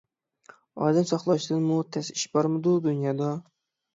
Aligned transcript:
ئادەم 0.85 1.05
ساقلاشتىنمۇ 1.09 1.77
تەس 1.97 2.09
ئىش 2.15 2.25
بارمىدۇ 2.37 2.75
دۇنيادا؟ 2.87 3.29